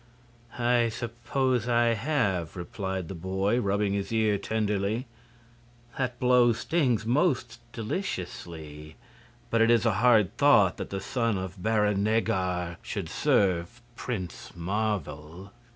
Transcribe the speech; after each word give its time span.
"I 0.57 0.89
suppose 0.89 1.67
I 1.67 1.93
have," 1.93 2.55
replied 2.55 3.07
the 3.07 3.13
boy, 3.13 3.59
rubbing 3.59 3.93
his 3.93 4.11
ear 4.11 4.39
tenderly. 4.39 5.05
"That 5.95 6.19
blow 6.19 6.53
stings 6.53 7.05
most 7.05 7.59
deliciously. 7.71 8.95
But 9.51 9.61
it 9.61 9.69
is 9.69 9.85
a 9.85 9.93
hard 10.01 10.35
thought 10.37 10.77
that 10.77 10.89
the 10.89 11.01
son 11.01 11.37
of 11.37 11.61
Baron 11.61 12.03
Neggar 12.03 12.77
should 12.81 13.09
serve 13.09 13.79
Prince 13.95 14.53
Marvel!" 14.55 15.51